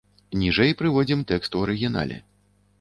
[0.43, 2.21] Ніжэй прыводзім тэкст у арыгінале.